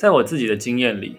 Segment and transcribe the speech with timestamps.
[0.00, 1.18] 在我自己的经验里，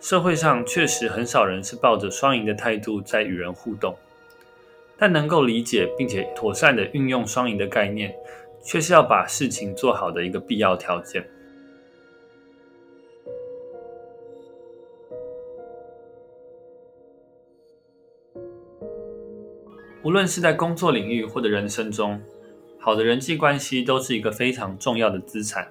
[0.00, 3.94] 社会上确实很少人是抱着双赢的态度在与人互动，
[4.96, 8.14] 但能够理解并且妥善的运用双赢的概念，
[8.64, 11.22] 却是要把事情做好的一个必要条件。
[20.02, 22.18] 无论是在工作领域或者人生中，
[22.78, 25.70] 好的人际关系都是一个非常重要的资产。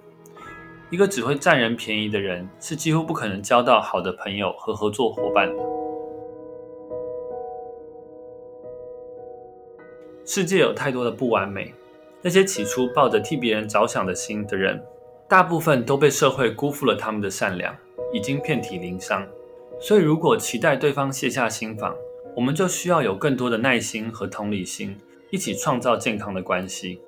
[0.91, 5.64] 一个只会占人便宜的人，是几乎不可能交到好的朋友和合作伙伴的。
[10.26, 11.73] 世界有太多的不完美，
[12.22, 14.84] 那些起初抱着替别人着想的心的人，
[15.30, 17.73] 大部分都被社会辜负了他们的善良，
[18.12, 19.26] 已经遍体鳞伤。
[19.80, 21.95] 所以，如果期待对方卸下心防，
[22.36, 27.02] 我们就需要有更多的耐心和同理心，一起创造健康的关系。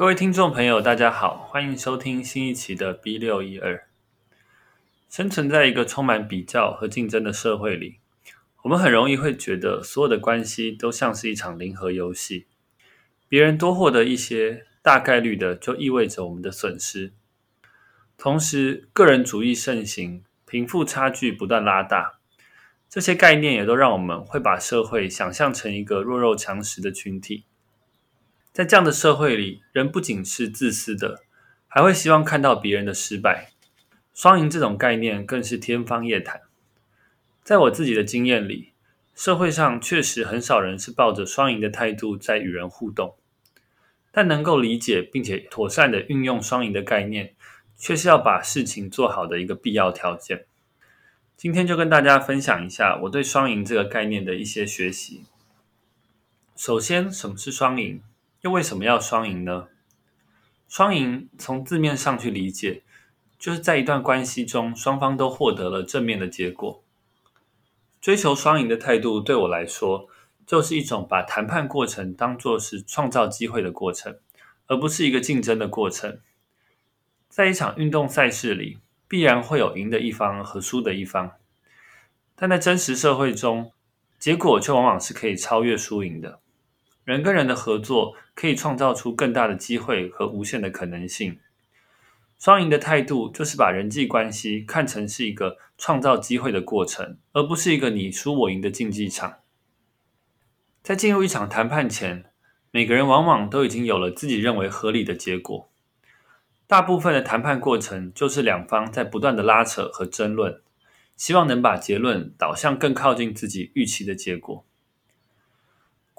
[0.00, 3.86] 各位听众朋友，大家好，欢迎收听新一期的 B 六一二。
[5.10, 7.98] 生存在一个充满比较和竞争的社会里，
[8.62, 12.46] 我们很容易会觉得所有的关系都像是一场零和游戏。
[13.28, 17.12] 别人多获得一些，大概率的就意味着我们的损失。
[18.16, 22.20] 同时，个人主义盛行，贫富差距不断拉大，
[22.88, 27.44] 这些概念也都让我们会把社会想象成一个弱肉强食的群体。
[28.52, 31.22] 在这样的社会里，人不仅是自私的，
[31.68, 33.52] 还会希望看到别人的失败。
[34.12, 36.40] 双赢这种概念更是天方夜谭。
[37.42, 38.72] 在我自己的经验里，
[39.14, 43.14] 社会上确实很少人是抱着双赢的态度在与人互动。
[44.12, 47.34] 但能够理解并且妥善地运用双赢的概念，
[47.78, 50.46] 却是要把事情做好的一个必要条件。
[51.36, 55.22] 今天就跟大家分享一下我对双赢这个概念的一些学习。
[56.56, 58.02] 首先，什么是双赢？
[58.42, 59.68] 又为什么要双赢呢？
[60.68, 62.82] 双赢从字面上去理解，
[63.38, 66.82] 就是在一段关系中，双方都获得了正面的结果。
[68.00, 70.08] 追求双赢的态度，对我来说，
[70.46, 74.18] 就是一种把谈判过程当作是创造机会的过程，
[74.68, 76.20] 而不是一个竞争的过程。
[77.28, 81.32] 在一场运动赛事里，必然会有赢的一方和输的一方，
[82.34, 83.72] 但在真实社会中，
[84.18, 86.40] 结果却往往是可以超越输赢的。
[87.10, 91.40] 人跟人的合作可以创造出更大的机会和无限的可能性。
[92.38, 99.38] 双赢的态度就是把人际关系看成是一个创造机会的过程，而不是一个你输我赢的竞技场。
[100.84, 102.26] 在进入一场谈判前，
[102.70, 105.68] 每个人往往都已经有了自己认为合理的结果。
[106.68, 110.62] 大部分的谈判过程就是两方在不断的拉扯和争论，
[111.16, 114.64] 希望能把结论导向更靠近自己预期的结果。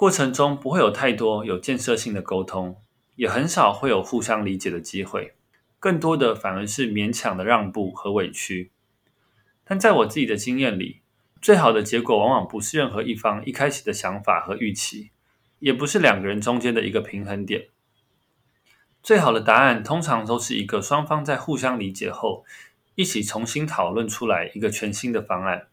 [0.02, 2.82] 过程中不会有太多有建设性的沟通，
[3.18, 5.36] 也很少会有互相理解的机会，
[5.80, 8.72] 更多的反而是勉强的让步和委屈。
[9.64, 11.02] 但在我自己的经验里，
[11.40, 15.12] 最好的结果往往不是任何一方一开始的想法和预期，
[15.60, 17.68] 也不是两个人中间的一个平衡点。
[19.04, 22.44] 最好的答案通常都是一个双方在互相理解后，
[22.96, 25.68] 一起重新讨论出来一个全新的方案。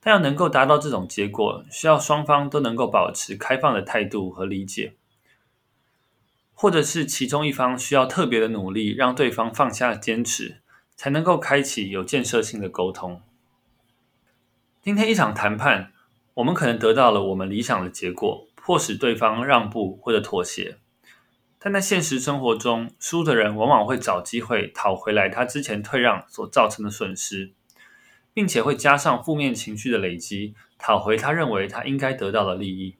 [0.00, 4.94] 但要能够达到这种结果，需要双方都能够保持开放的态度和理解，
[6.54, 10.60] 或者是其中一方需要特别的努力，让对方放下坚持，
[10.94, 13.20] 才能够开启有建设性的沟通。
[14.80, 15.92] 今天一场谈判，
[16.34, 20.78] 我们可能得到了我们理想的结果，迫使对方让步或者妥协。
[21.58, 27.52] 但在现实生活中，输的人往往会找机会讨回来他之前退让所造成的损失，
[28.38, 32.94] 并且会加上负面情绪的累积，讨回他认为他应该得到的利益。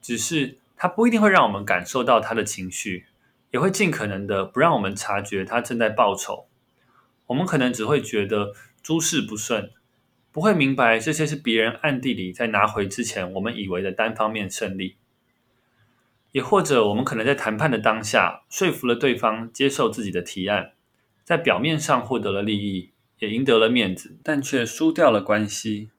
[0.00, 3.04] 只是他不一定会让我们感受到他的情绪，
[3.50, 6.46] 也会尽可能的不让我们察觉他正在报仇。
[7.26, 9.72] 我们可能只会觉得诸事不顺。
[10.32, 14.96] 不会明白这些是别人暗地里在拿回之前我们以为的单方面胜利，
[16.32, 20.72] 也或者我们可能在谈判的当下说服了对方接受自己的提案，
[21.24, 25.90] 在表面上获得了利益，也赢得了面子，但却输掉了关系。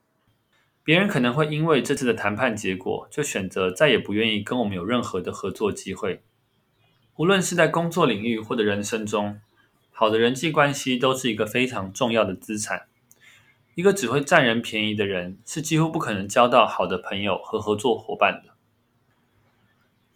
[0.83, 6.23] 别人可能会因为这次的谈判结果，就选择再也不愿意跟我们有任何的合作机会。
[7.17, 9.39] 无论是在工作领域或者人生中，
[9.91, 12.87] 好的人际关系都是一个非常重要的资产。
[13.75, 18.55] 一个只会占人便宜的人，是几乎不可能交到好的朋友和合作伙伴的。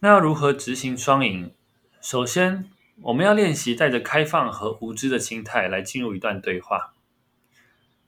[0.00, 1.52] 那要如何执行双赢？
[2.00, 2.68] 首先，
[3.02, 6.95] 我们要练习带着开放和无知的心态来进入一段对话。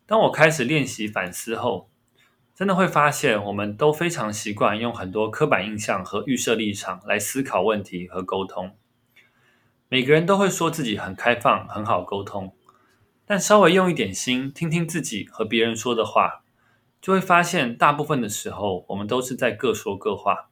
[0.08, 1.90] 当我开始练习反思后，
[2.54, 8.74] 真的会发现，我们都非常习惯用很多刻板印象和预设立场来思考问题和沟通。
[9.90, 12.56] 每个人都会说自己很开放，很好沟通，
[13.26, 16.42] 但稍微用一点心，听听自己和别人说的话，
[17.02, 20.48] 就会发现，大部分的时候，我们都是在各说各话。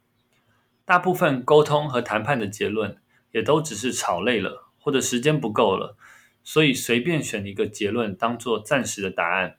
[0.85, 2.99] 大部分沟通和谈判的结论，
[3.33, 5.97] 也都只是吵累了，或者时间不够了，
[6.47, 9.57] 所以随便选一个结论当做暂时的答案。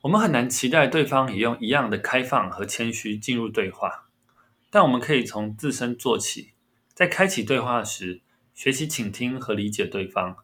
[0.00, 4.08] 我们很难期待对方也用一样的开放和谦虚进入对话，
[4.70, 6.52] 但我们可以从自身做起，
[6.94, 8.22] 在开启对话时，
[8.54, 10.38] 学习倾听和理解对方，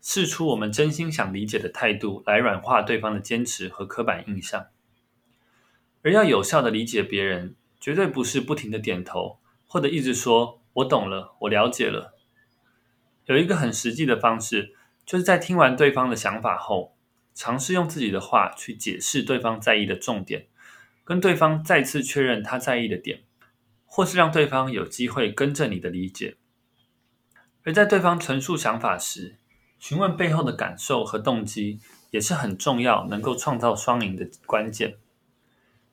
[0.00, 4.66] 试出我们真心想理解的态度，来软化对方的坚持和刻板印象。
[6.02, 12.11] 而要有效的理解别人，绝对不是不停的点头，或者一直说“我懂了，我了解了”。
[13.26, 14.74] 有一个很实际的方式，
[15.04, 16.96] 就是在听完对方的想法后，
[17.34, 20.46] 尝试用自己的话去解释对方在意的重点，
[21.04, 23.22] 跟对方再次确认他在意的点，
[23.86, 26.36] 或是让对方有机会更正你的理解。
[27.64, 29.36] 而在对方陈述想法时，
[29.78, 31.80] 询问背后的感受和动机，
[32.10, 34.96] 也是很重要，能够创造双赢的关键。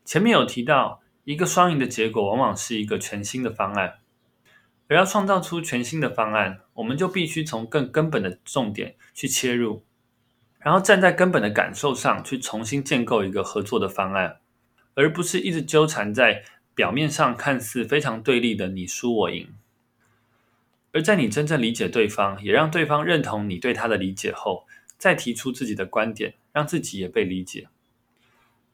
[0.04, 4.00] 前面有提到，一个双赢的结果往往是一个全新的方案，
[4.88, 9.84] 而要创造出全新的方案，我们就必须从更根本的重点去切入。
[10.60, 14.38] 然后站在根本的感受上去重新建构一个合作的方案，
[14.94, 16.44] 而不是一直纠缠在
[16.74, 19.48] 表面上看似非常对立的你输我赢。
[20.92, 24.66] 而在你真正理解对方，也让对方认同你对他的理解后，
[24.98, 27.68] 再提出自己的观点，让自己也被理解。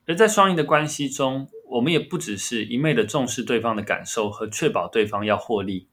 [0.07, 5.87] 而在双赢的关系中，我们也不只是一味的重视对方的感受和确保对方要获利，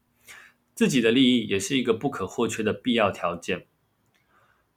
[0.75, 3.67] 自己的利益也是一个不可或缺的必要条件。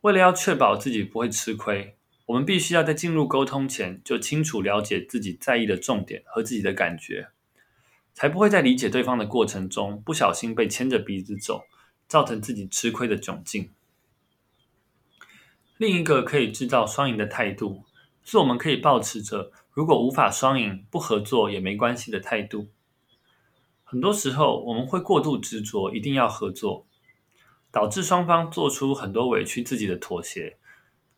[0.03, 1.97] 为了要确保自己不会吃亏，
[2.27, 7.29] 我们必须要在进入沟通前就清楚了解自己在意的重点和自己的感觉，
[8.15, 11.63] 才不会在理解对方的过程中不小心被牵着鼻子走，
[12.07, 13.71] 造成自己吃亏的窘境。
[15.79, 17.85] 另一个可以制造双赢的态度，
[18.23, 22.69] 是我们可以保持着如果无法双赢，不合作也没关系的态度。
[23.89, 26.85] 很多时候，我们会过度执着，一定要合作。
[27.71, 30.57] 导致双方做出很多委屈自己的妥协，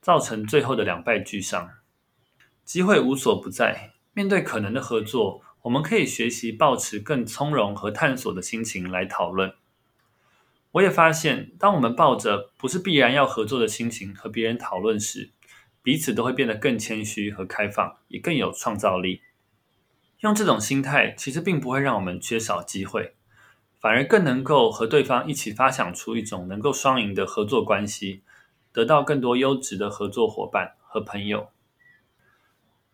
[0.02, 1.70] 造成最后的两败俱伤。
[2.64, 9.54] 机会无所不在，面对可能的合作，我们可以学习保持更从容和探索的心情来讨论。
[10.72, 15.30] 我也发现，当我们抱着不是必然要合作的心情和别人讨论时，
[15.80, 19.22] 彼此都会变得更谦虚和开放，也更有创造力。
[20.20, 23.14] 用这种心态，其实并不会让我们缺少机会。
[23.80, 28.22] 反而更能够和对方一起发想出一种能够双赢的合作关系，
[28.72, 31.50] 得到更多优质的合作伙伴和朋友。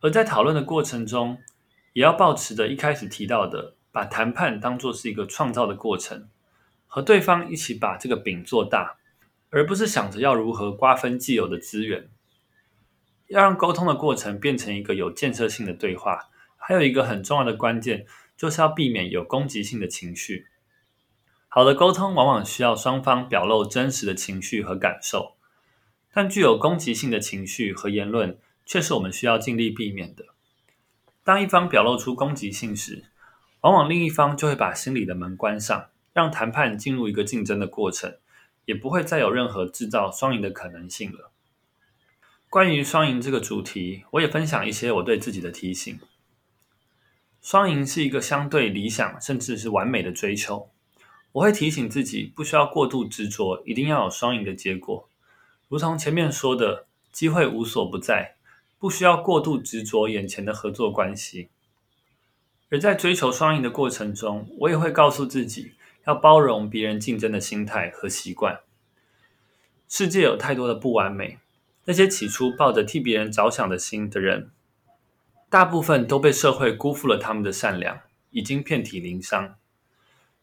[0.01, 1.39] 而在讨论的过程中，
[1.95, 6.29] 也要保持着一开始提到的，把谈判当作是一个创造的过程，
[6.87, 8.99] 和对方一起把这个饼做大，
[9.49, 12.11] 而不是想着要如何瓜分既有的资源。
[13.29, 16.29] 要让沟通的过程变成一个有建设性的对话，
[16.67, 18.07] 还有一个很重要的关键，
[18.39, 20.47] 就是要避免有攻击性的情绪。
[21.47, 25.37] 好的沟通往往需要双方表露真实的情绪和感受，
[26.11, 30.25] 但具有攻击性的情绪和言论却是我们需要尽力避免的。
[31.23, 33.05] 当一方表露出攻击性时，
[33.61, 38.17] 往往另一方就会把心里的门关上，让谈判进入一个竞争的过程，
[38.65, 41.31] 也不会再有任何制造双赢的可能性了。
[42.49, 46.01] 关于双赢这个主题，我也分享一些我对自己的提醒。
[47.45, 50.71] 双赢是一个相对理想，甚至是完美的追求。
[51.33, 55.07] 我会提醒自己，不需要过度执着，一定要有双赢的结果。
[55.69, 58.37] 如同前面说的，机会无所不在，
[58.79, 61.51] 不需要过度执着眼前的合作关系。
[62.71, 65.73] 而在追求双赢的过程中，我也会告诉自己，
[66.07, 68.61] 要包容别人竞争的心态和习惯。
[69.87, 71.39] 世界有太多的不完美，
[71.85, 74.51] 那些起初抱着替别人着想的心的人，
[75.55, 79.55] 大部分都被社会辜负了他们的善良，已经遍体鳞伤。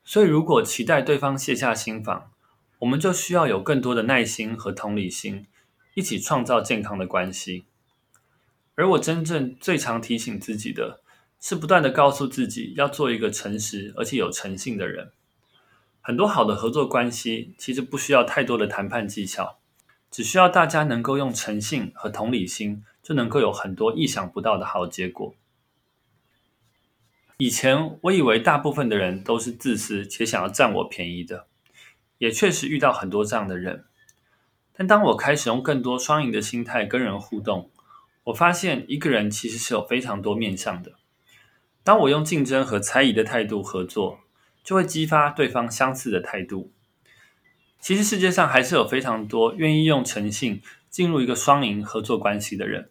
[0.05, 2.31] 所以，如果期待对方卸下心防，
[2.79, 5.47] 我们就需要有更多的耐心和同理心，
[5.95, 7.65] 一起创造健康的关系。
[8.75, 11.01] 而我真正最常提醒自己的
[11.41, 15.11] 是，不断地告诉自己要做一个诚实而且有诚信的人。
[15.99, 19.59] 很多好的合作关系其实不需要太多的谈判技巧，
[20.09, 25.33] 只需要大家能够用诚信和同理心，就能够有很多意想不到的好结果。
[27.37, 31.47] 以前我以为大部分的人都是自私且想要占我便宜的，
[32.19, 33.85] 也确实遇到很多这样的人。
[34.73, 37.71] 但当我开始用更多双赢的心态跟人互动，
[38.25, 40.93] 我发现一个人其实是有非常多面向的。
[41.83, 44.19] 当我用竞争和猜疑的态度合作，
[44.63, 46.71] 就会激发对方相似的态度。
[47.79, 52.90] 其实世界上还是有非常多愿意用诚信进入一个双赢合作关系的人，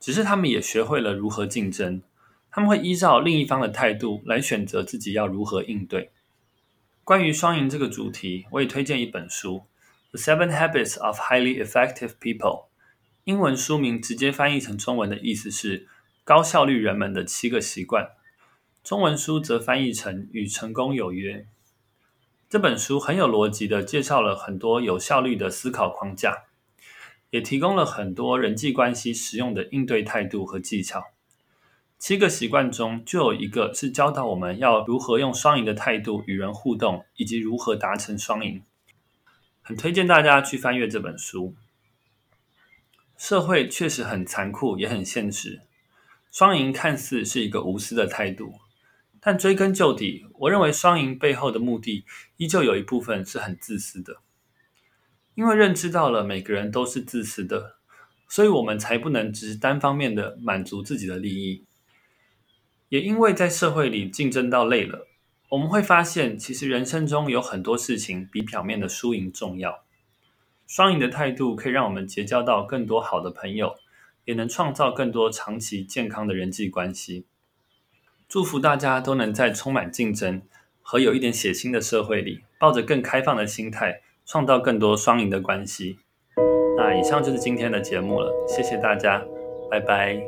[0.00, 2.02] 只是他们也学会了如何竞争。
[2.50, 6.10] 他们会依照另一方的态度来选择自己要如何应对。
[7.04, 9.62] 关于双赢这个主题，我也推荐一本书
[10.18, 12.38] 《The Seven Habits of Highly Effective People》。
[13.24, 15.86] 英文书名直接翻译成中文的意思是
[16.24, 18.10] “高效率人们的七个习惯”，
[18.82, 21.46] 中文书则翻译成“与成功有约”。
[22.50, 26.44] 这本书很有逻辑地介绍了很多有效率的思考框架，
[27.30, 31.04] 也提供了很多人际关系实用的应对态度和技巧。
[31.98, 38.62] 七个习惯中就有一个是教导我们要如何用双赢的态度与人互动，以及如何达成双赢。
[39.62, 41.54] 很推荐大家去翻阅这本书。
[43.18, 45.60] 社会确实很残酷，也很现实。
[46.30, 48.54] 双赢看似是一个无私的态度，
[49.20, 52.06] 但追根究底，我认为双赢背后的目的
[52.38, 54.22] 依旧有一部分是很自私的。
[55.40, 57.76] 因为认知到了每个人都是自私的，
[58.28, 61.64] 所以我们才不能只单方面的满足自己的利益。
[62.90, 65.06] 也因为在社会里竞争到累了，
[65.48, 69.82] 我们会发现，其实人生中有很多事情比表面的输赢重要。
[70.66, 73.76] 双赢的态度可以让我们结交到更多好的朋友，
[74.26, 77.24] 也能创造更多长期健康的人际关系。
[78.28, 80.42] 祝福大家都能在充满竞争
[80.82, 85.98] 和有一点血腥的社会里，抱着更开放的心态，创造更多双赢的关系。
[86.76, 89.24] 那以上就是今天的节目了，谢谢大家，
[89.70, 90.20] 拜拜。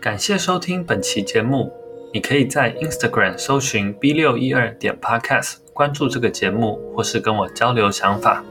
[0.00, 1.72] 感谢收听本期节目。
[2.12, 8.42] 你可以在 Instagram 搜寻 B 六一二点 Podcast，关注这个节目，或是跟我交流想法。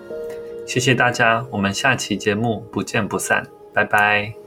[0.67, 4.42] 谢谢大家，我们下期节目不见不散，拜拜。